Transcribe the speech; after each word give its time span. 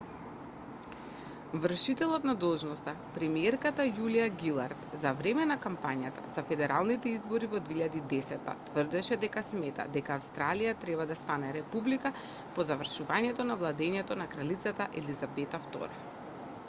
вршителот 1.63 2.23
на 2.29 2.33
должноста 2.43 2.91
премиерката 3.17 3.83
јулиа 3.97 4.29
гилард 4.43 4.87
за 5.03 5.11
време 5.19 5.43
на 5.51 5.57
кампањата 5.65 6.23
за 6.37 6.43
федералните 6.51 7.13
избори 7.17 7.49
во 7.51 7.61
2010 7.67 8.49
тврдеше 8.71 9.17
дека 9.25 9.43
смета 9.51 9.85
дека 9.99 10.17
австралија 10.21 10.71
треба 10.85 11.07
да 11.13 11.17
стане 11.23 11.51
република 11.59 12.13
по 12.55 12.65
завршувањето 12.71 13.45
на 13.51 13.59
владеењето 13.61 14.17
на 14.23 14.27
кралица 14.35 14.73
елизабета 15.03 15.61
ii 15.75 15.93